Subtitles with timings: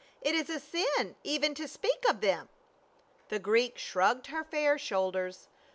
[0.23, 2.49] "It is a sin even to speak of them!"
[3.29, 5.47] The Greek shrugged her fair shoulders.